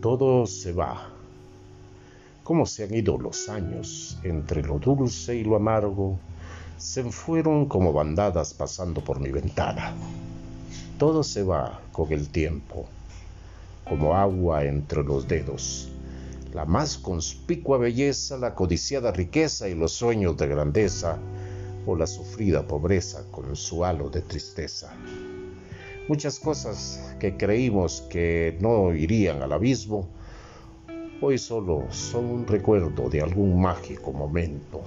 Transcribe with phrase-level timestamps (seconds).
[0.00, 1.10] todo se va.
[2.42, 6.18] Cómo se han ido los años entre lo dulce y lo amargo,
[6.78, 9.92] se fueron como bandadas pasando por mi ventana.
[10.98, 12.86] Todo se va con el tiempo,
[13.86, 15.90] como agua entre los dedos.
[16.54, 21.18] La más conspicua belleza, la codiciada riqueza y los sueños de grandeza,
[21.86, 24.92] o la sufrida pobreza con su halo de tristeza.
[26.10, 30.08] Muchas cosas que creímos que no irían al abismo,
[31.20, 34.82] hoy solo son un recuerdo de algún mágico momento.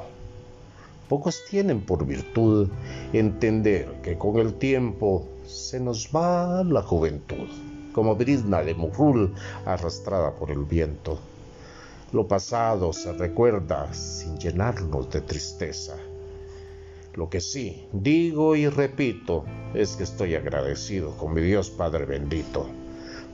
[1.07, 2.67] Pocos tienen por virtud
[3.13, 7.47] entender que con el tiempo se nos va la juventud,
[7.93, 9.33] como brizna de murrul
[9.63, 11.19] arrastrada por el viento.
[12.11, 15.95] Lo pasado se recuerda sin llenarnos de tristeza
[17.15, 22.67] lo que sí digo y repito es que estoy agradecido con mi Dios Padre bendito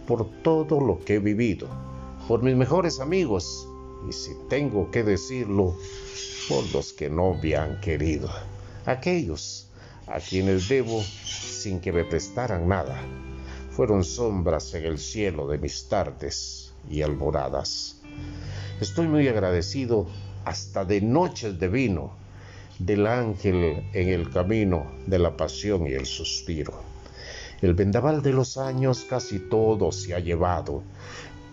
[0.09, 1.67] por todo lo que he vivido,
[2.27, 3.67] por mis mejores amigos
[4.09, 5.75] y si tengo que decirlo,
[6.47, 8.27] por los que no me han querido,
[8.87, 9.67] aquellos
[10.07, 12.99] a quienes debo sin que me prestaran nada.
[13.69, 18.01] Fueron sombras en el cielo de mis tardes y alboradas.
[18.81, 20.07] Estoy muy agradecido
[20.43, 22.13] hasta de noches de vino
[22.79, 26.73] del ángel en el camino de la pasión y el suspiro.
[27.61, 30.81] El vendaval de los años casi todo se ha llevado,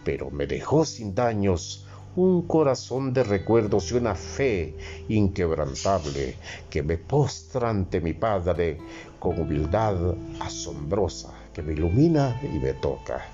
[0.05, 4.77] pero me dejó sin daños un corazón de recuerdos y una fe
[5.09, 6.37] inquebrantable
[6.71, 8.79] que me postra ante mi Padre
[9.19, 13.27] con humildad asombrosa que me ilumina y me toca.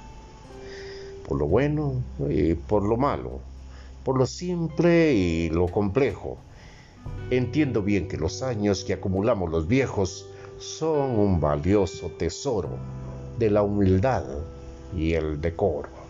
[1.29, 3.41] Por lo bueno y por lo malo,
[4.03, 6.39] por lo simple y lo complejo,
[7.31, 10.27] Entiendo bien que los años que acumulamos los viejos
[10.59, 12.71] son un valioso tesoro
[13.39, 14.25] de la humildad
[14.97, 16.02] y el decoro.